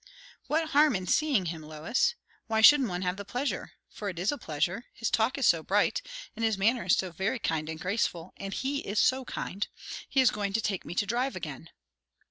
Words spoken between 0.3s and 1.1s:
"What harm in